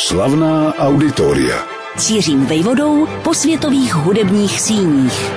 [0.00, 1.66] Slavná auditoria.
[1.98, 5.32] Cířím vejvodou po světových hudebních síních.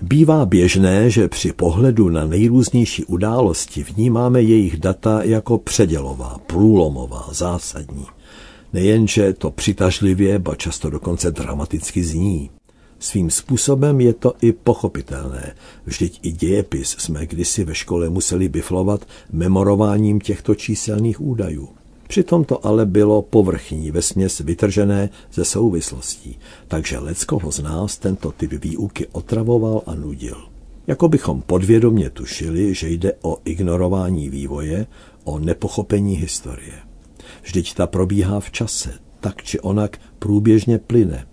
[0.00, 8.06] Bývá běžné, že při pohledu na nejrůznější události vnímáme jejich data jako předělová, průlomová, zásadní.
[8.72, 12.50] Nejenže to přitažlivě, ba často dokonce dramaticky zní.
[12.98, 15.54] Svým způsobem je to i pochopitelné.
[15.84, 21.68] Vždyť i dějepis jsme kdysi ve škole museli biflovat memorováním těchto číselných údajů.
[22.08, 28.52] Přitom to ale bylo povrchní, vesměs vytržené ze souvislostí, takže leckoho z nás tento typ
[28.52, 30.36] výuky otravoval a nudil.
[30.86, 34.86] Jako bychom podvědomně tušili, že jde o ignorování vývoje,
[35.24, 36.78] o nepochopení historie.
[37.42, 41.26] Vždyť ta probíhá v čase, tak či onak průběžně plyne.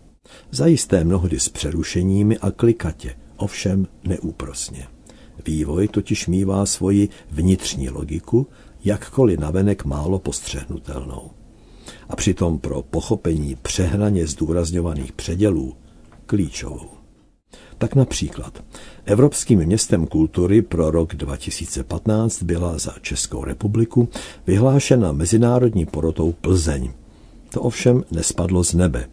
[0.51, 4.87] Zajisté mnohdy s přerušeními a klikatě, ovšem neúprosně.
[5.45, 8.47] Vývoj totiž mývá svoji vnitřní logiku,
[8.85, 11.31] jakkoliv navenek málo postřehnutelnou.
[12.09, 15.73] A přitom pro pochopení přehnaně zdůrazňovaných předělů
[16.25, 16.89] klíčovou.
[17.77, 18.63] Tak například
[19.05, 24.09] Evropským městem kultury pro rok 2015 byla za Českou republiku
[24.47, 26.91] vyhlášena mezinárodní porotou Plzeň.
[27.49, 29.09] To ovšem nespadlo z nebe.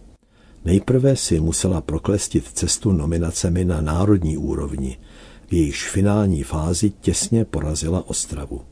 [0.64, 4.98] Nejprve si musela proklestit cestu nominacemi na národní úrovni.
[5.48, 8.69] V jejíž finální fázi těsně porazila Ostravu.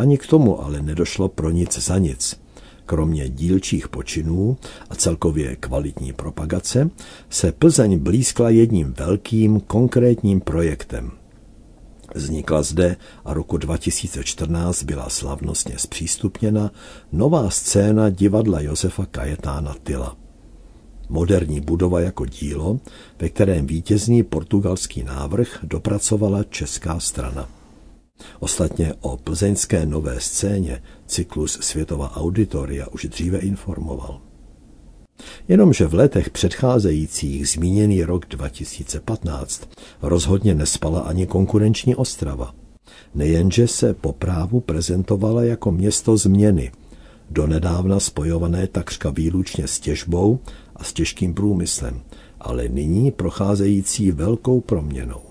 [0.00, 2.40] Ani k tomu ale nedošlo pro nic za nic.
[2.86, 4.56] Kromě dílčích počinů
[4.90, 6.90] a celkově kvalitní propagace
[7.30, 11.10] se Plzeň blízkla jedním velkým konkrétním projektem.
[12.14, 16.70] Vznikla zde a roku 2014 byla slavnostně zpřístupněna
[17.12, 20.16] nová scéna divadla Josefa Kajetána Tyla.
[21.08, 22.80] Moderní budova jako dílo,
[23.18, 27.59] ve kterém vítězný portugalský návrh dopracovala česká strana.
[28.40, 34.20] Ostatně o plzeňské nové scéně cyklus Světová auditoria už dříve informoval.
[35.48, 39.68] Jenomže v letech předcházejících zmíněný rok 2015
[40.02, 42.54] rozhodně nespala ani konkurenční Ostrava.
[43.14, 46.72] Nejenže se po právu prezentovala jako město změny,
[47.30, 50.38] donedávna spojované takřka výlučně s těžbou
[50.76, 52.00] a s těžkým průmyslem,
[52.40, 55.29] ale nyní procházející velkou proměnou.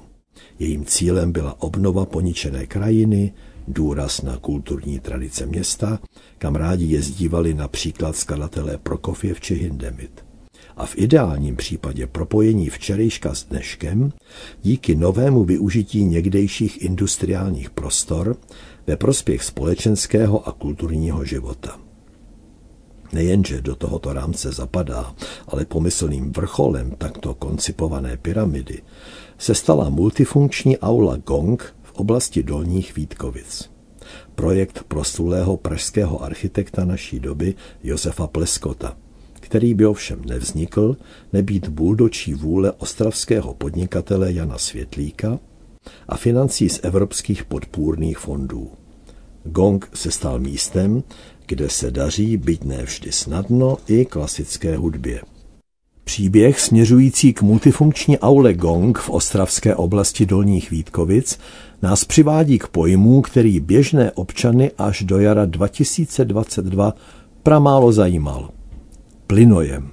[0.60, 3.34] Jejím cílem byla obnova poničené krajiny,
[3.68, 6.00] důraz na kulturní tradice města,
[6.38, 10.26] kam rádi jezdívali například skladatelé Prokofiev či Hindemith.
[10.78, 14.14] A v ideálním případě propojení včerejška s dneškem
[14.64, 18.38] díky novému využití někdejších industriálních prostor
[18.88, 21.89] ve prospěch společenského a kulturního života.
[23.14, 25.16] Nejenže do tohoto rámce zapadá,
[25.48, 28.82] ale pomyslným vrcholem takto koncipované pyramidy
[29.38, 33.70] se stala multifunkční aula Gong v oblasti Dolních Vítkovic.
[34.36, 38.98] Projekt proslulého pražského architekta naší doby Josefa Pleskota,
[39.34, 40.98] který by ovšem nevznikl,
[41.34, 45.40] nebýt buldočí vůle ostravského podnikatele Jana Světlíka
[46.08, 48.72] a financí z evropských podpůrných fondů.
[49.50, 51.04] Gong se stal místem,
[51.46, 55.22] kde se daří, byť ne vždy snadno, i klasické hudbě.
[56.04, 61.40] Příběh směřující k multifunkční aule Gong v ostravské oblasti Dolních Vítkovic
[61.82, 66.94] nás přivádí k pojmu, který běžné občany až do jara 2022
[67.44, 68.50] pramálo zajímal.
[69.28, 69.92] Plynojem.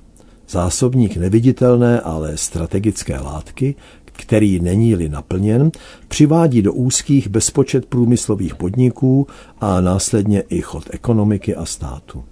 [0.48, 3.74] Zásobník neviditelné, ale strategické látky,
[4.16, 5.70] který není-li naplněn,
[6.08, 9.26] přivádí do úzkých bezpočet průmyslových podniků
[9.60, 12.24] a následně i chod ekonomiky a státu.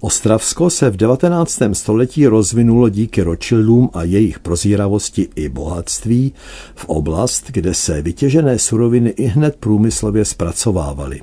[0.00, 1.62] Ostravsko se v 19.
[1.72, 6.32] století rozvinulo díky Rothschildům a jejich prozíravosti i bohatství
[6.74, 11.20] v oblast, kde se vytěžené suroviny i hned průmyslově zpracovávaly.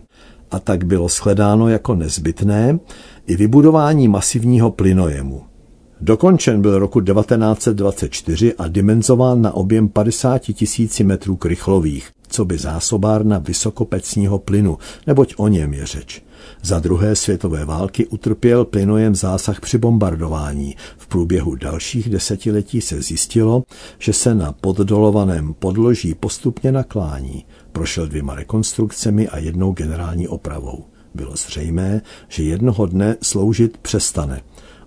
[0.51, 2.79] A tak bylo shledáno jako nezbytné
[3.28, 5.54] i vybudování masivního plynojemu.
[6.01, 13.38] Dokončen byl roku 1924 a dimenzován na objem 50 tisíci metrů krychlových, co by zásobárna
[13.38, 16.23] vysokopecního plynu, neboť o něm je řeč.
[16.61, 20.75] Za druhé světové války utrpěl plynojem zásah při bombardování.
[20.97, 23.64] V průběhu dalších desetiletí se zjistilo,
[23.99, 27.46] že se na poddolovaném podloží postupně naklání.
[27.72, 30.85] Prošel dvěma rekonstrukcemi a jednou generální opravou.
[31.14, 34.41] Bylo zřejmé, že jednoho dne sloužit přestane.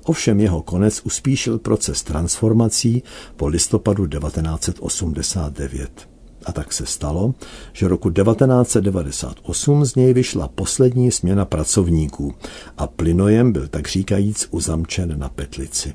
[0.08, 3.02] Ovšem jeho konec uspíšil proces transformací
[3.36, 6.08] po listopadu 1989.
[6.44, 7.34] A tak se stalo,
[7.72, 12.34] že roku 1998 z něj vyšla poslední směna pracovníků
[12.78, 15.94] a plynojem byl tak říkajíc uzamčen na petlici.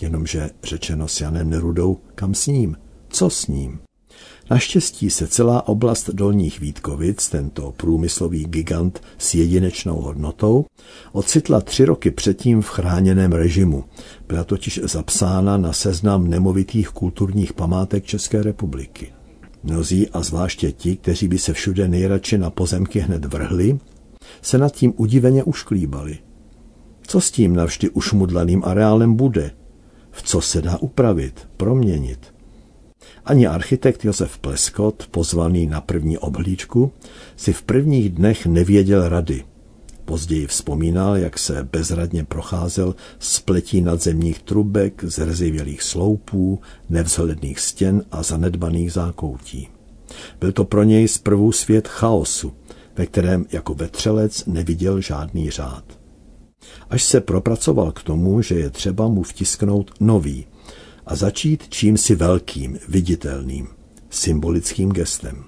[0.00, 2.76] Jenomže řečeno s Janem Nerudou, kam s ním?
[3.08, 3.80] Co s ním?
[4.50, 10.64] Naštěstí se celá oblast Dolních Vítkovic, tento průmyslový gigant s jedinečnou hodnotou,
[11.12, 13.84] ocitla tři roky předtím v chráněném režimu.
[14.28, 19.12] Byla totiž zapsána na seznam nemovitých kulturních památek České republiky.
[19.62, 23.78] Mnozí a zvláště ti, kteří by se všude nejradši na pozemky hned vrhli,
[24.42, 26.18] se nad tím udiveně ušklíbali.
[27.06, 29.50] Co s tím navždy ušmudlaným areálem bude?
[30.10, 32.33] V co se dá upravit, proměnit?
[33.26, 36.92] Ani architekt Josef Pleskot, pozvaný na první obhlídku,
[37.36, 39.44] si v prvních dnech nevěděl rady.
[40.04, 46.60] Později vzpomínal, jak se bezradně procházel spletí nadzemních trubek, zrzivělých sloupů,
[46.90, 49.68] nevzhledných stěn a zanedbaných zákoutí.
[50.40, 52.52] Byl to pro něj zprvu svět chaosu,
[52.96, 55.84] ve kterém jako vetřelec neviděl žádný řád.
[56.90, 60.46] Až se propracoval k tomu, že je třeba mu vtisknout nový,
[61.06, 63.68] a začít čímsi velkým, viditelným,
[64.10, 65.44] symbolickým gestem.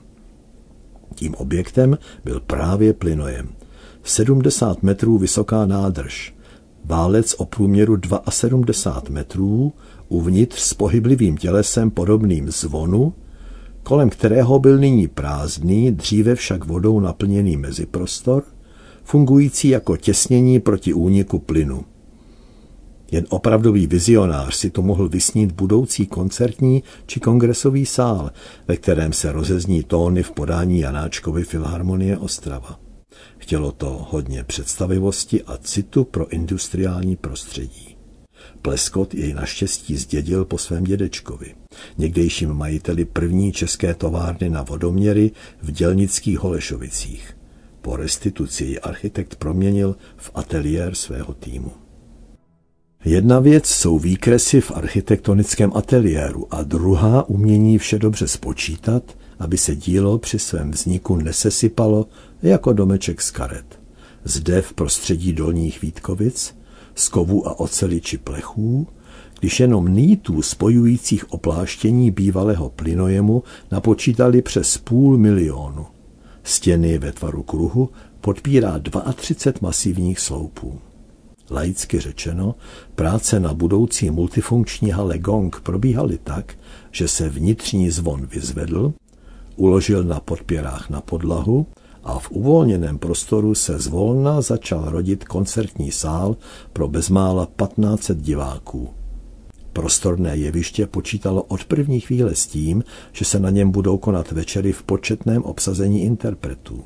[1.15, 3.49] Tím objektem byl právě plynojem.
[4.03, 6.35] 70 metrů vysoká nádrž,
[6.85, 8.01] válec o průměru
[8.31, 9.73] 72 metrů,
[10.09, 13.15] uvnitř s pohyblivým tělesem podobným zvonu,
[13.83, 18.43] kolem kterého byl nyní prázdný, dříve však vodou naplněný meziprostor,
[19.05, 21.85] fungující jako těsnění proti úniku plynu.
[23.11, 28.31] Jen opravdový vizionář si to mohl vysnít budoucí koncertní či kongresový sál,
[28.69, 32.81] ve kterém se rozezní tóny v podání Janáčkovy Filharmonie Ostrava.
[33.39, 37.97] Chtělo to hodně představivosti a citu pro industriální prostředí.
[38.63, 41.55] Pleskot jej naštěstí zdědil po svém dědečkovi,
[41.99, 45.31] někdejším majiteli první české továrny na vodoměry
[45.63, 47.37] v dělnických Holešovicích.
[47.83, 51.86] Po restituci ji architekt proměnil v ateliér svého týmu.
[53.09, 59.03] Jedna věc jsou výkresy v architektonickém ateliéru a druhá umění vše dobře spočítat,
[59.39, 62.07] aby se dílo při svém vzniku nesesypalo
[62.43, 63.81] jako domeček z karet.
[64.25, 66.57] Zde v prostředí dolních Vítkovic,
[66.95, 68.87] z kovů a oceli či plechů,
[69.41, 75.87] když jenom nýtů spojujících opláštění bývalého plynojemu napočítali přes půl milionu.
[76.45, 77.89] Stěny ve tvaru kruhu
[78.21, 78.81] podpírá
[79.15, 80.79] 32 masivních sloupů.
[81.51, 82.55] Laicky řečeno,
[82.95, 86.55] práce na budoucí multifunkční hale Gong probíhaly tak,
[86.91, 88.93] že se vnitřní zvon vyzvedl,
[89.57, 91.67] uložil na podpěrách na podlahu
[92.05, 96.37] a v uvolněném prostoru se zvolna začal rodit koncertní sál
[96.73, 98.89] pro bezmála 1500 diváků.
[99.73, 104.73] Prostorné jeviště počítalo od první chvíle s tím, že se na něm budou konat večery
[104.73, 106.85] v početném obsazení interpretů.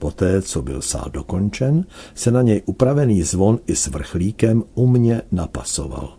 [0.00, 6.16] Poté, co byl sál dokončen, se na něj upravený zvon i s vrchlíkem umně napasoval.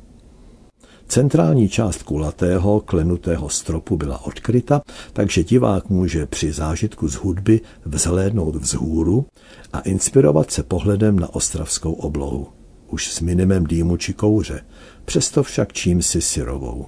[1.08, 4.82] Centrální část kulatého, klenutého stropu byla odkryta,
[5.14, 9.26] takže divák může při zážitku z hudby vzhlédnout vzhůru
[9.74, 12.48] a inspirovat se pohledem na ostravskou oblohu.
[12.88, 14.62] Už s minimem dýmu či kouře,
[15.06, 16.86] přesto však čímsi syrovou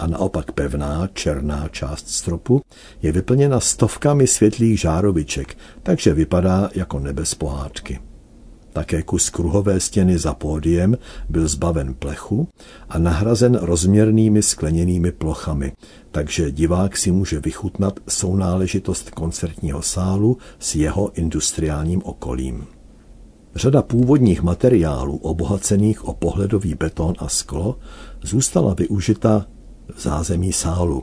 [0.00, 2.60] a naopak pevná černá část stropu
[3.02, 8.00] je vyplněna stovkami světlých žároviček, takže vypadá jako nebe z pohádky.
[8.72, 10.98] Také kus kruhové stěny za pódiem
[11.28, 12.48] byl zbaven plechu
[12.88, 15.72] a nahrazen rozměrnými skleněnými plochami,
[16.10, 22.66] takže divák si může vychutnat sounáležitost koncertního sálu s jeho industriálním okolím.
[23.54, 27.78] Řada původních materiálů obohacených o pohledový beton a sklo
[28.22, 29.46] zůstala využita
[29.98, 31.02] zázemí sálu.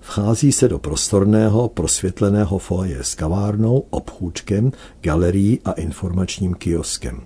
[0.00, 7.20] Vchází se do prostorného, prosvětleného foje s kavárnou, obchůčkem, galerií a informačním kioskem.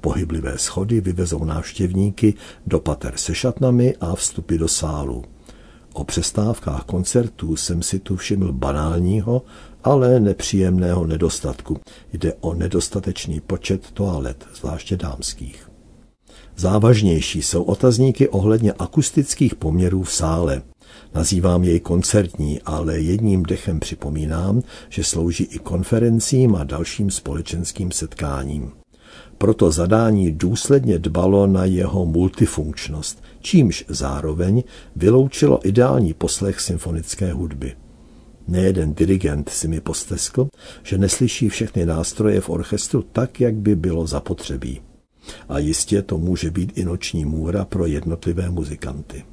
[0.00, 2.34] Pohyblivé schody vyvezou návštěvníky
[2.66, 5.24] do pater se šatnami a vstupy do sálu.
[5.92, 9.42] O přestávkách koncertů jsem si tu všiml banálního,
[9.84, 11.80] ale nepříjemného nedostatku.
[12.12, 15.67] Jde o nedostatečný počet toalet, zvláště dámských.
[16.60, 20.62] Závažnější jsou otazníky ohledně akustických poměrů v sále.
[21.14, 28.70] Nazývám jej koncertní, ale jedním dechem připomínám, že slouží i konferencím a dalším společenským setkáním.
[29.38, 34.62] Proto zadání důsledně dbalo na jeho multifunkčnost, čímž zároveň
[34.96, 37.74] vyloučilo ideální poslech symfonické hudby.
[38.48, 40.48] Nejeden dirigent si mi posteskl,
[40.82, 44.80] že neslyší všechny nástroje v orchestru tak, jak by bylo zapotřebí.
[45.48, 49.24] A jistě to může být i noční můra pro jednotlivé muzikanty.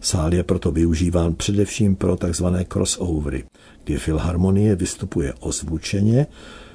[0.00, 2.46] Sál je proto využíván především pro tzv.
[2.72, 3.44] crossovery,
[3.84, 6.26] kdy filharmonie vystupuje ozvučeně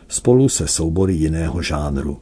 [0.08, 2.18] spolu se soubory jiného žánru,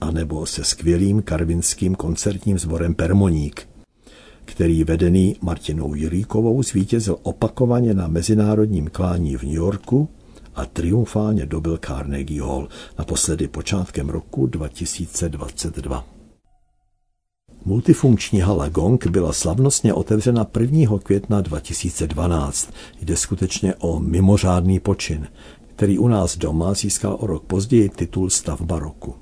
[0.00, 3.68] anebo se skvělým karvinským koncertním sborem Permoník,
[4.44, 10.08] který vedený Martinou Jiríkovou zvítězil opakovaně na mezinárodním klání v New Yorku
[10.56, 16.04] a triumfálně dobil Carnegie Hall, naposledy počátkem roku 2022.
[17.64, 20.98] Multifunkční hala Gong byla slavnostně otevřena 1.
[21.02, 22.70] května 2012.
[23.02, 25.28] Jde skutečně o mimořádný počin,
[25.66, 29.14] který u nás doma získal o rok později titul stavba roku.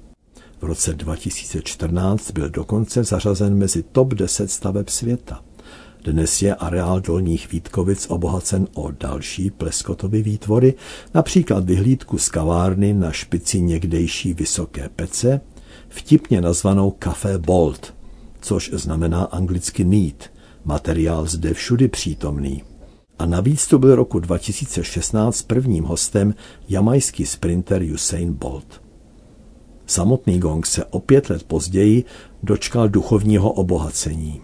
[0.60, 5.42] V roce 2014 byl dokonce zařazen mezi top 10 staveb světa.
[6.04, 10.74] Dnes je areál Dolních Vítkovic obohacen o další pleskotovy výtvory,
[11.14, 15.40] například vyhlídku z kavárny na špici někdejší vysoké pece,
[15.88, 17.94] vtipně nazvanou Café Bolt,
[18.40, 20.30] což znamená anglicky neat,
[20.64, 22.62] materiál zde všudy přítomný.
[23.18, 26.34] A navíc to byl roku 2016 prvním hostem
[26.68, 28.82] jamajský sprinter Usain Bolt.
[29.86, 32.04] Samotný gong se o pět let později
[32.42, 34.40] dočkal duchovního obohacení.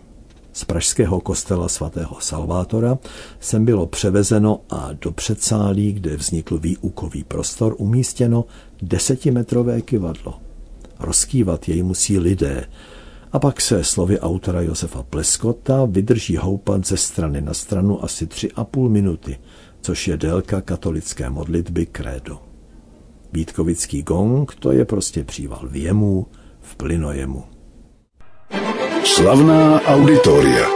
[0.52, 2.98] Z pražského kostela svatého Salvátora
[3.40, 8.44] sem bylo převezeno a do předsálí, kde vznikl výukový prostor, umístěno
[8.82, 10.34] desetimetrové kivadlo.
[10.98, 12.66] Rozkývat jej musí lidé,
[13.32, 18.52] a pak se slovy autora Josefa Pleskota vydrží houpat ze strany na stranu asi tři
[18.52, 19.38] a půl minuty,
[19.80, 22.38] což je délka katolické modlitby krédo.
[23.32, 26.26] Vítkovický gong to je prostě příval věmu
[26.60, 27.44] v plynojemu.
[29.04, 30.66] Slavná auditoria.